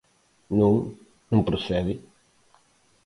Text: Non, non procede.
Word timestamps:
Non, 0.59 0.73
non 1.31 1.47
procede. 1.49 1.93